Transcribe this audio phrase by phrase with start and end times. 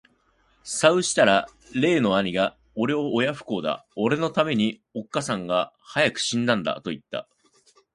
[0.63, 7.27] さうしたら例の兄がおれを親不孝だ、おれの為めに、おつかさんが早く死んだんだと云つた。